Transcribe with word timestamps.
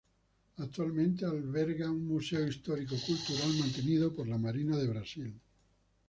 Actualmente 0.57 1.25
alberga 1.27 1.87
un 1.91 2.07
museo 2.07 2.47
histórico-cultural, 2.47 3.55
mantenido 3.59 4.11
por 4.11 4.27
la 4.27 4.39
Marina 4.39 4.75
de 4.77 4.87
Brasil. 4.87 5.39